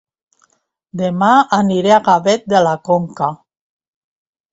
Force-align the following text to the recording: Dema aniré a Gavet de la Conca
Dema 1.01 1.27
aniré 1.57 1.93
a 1.97 1.99
Gavet 2.07 2.47
de 2.55 2.61
la 2.69 2.73
Conca 2.89 3.29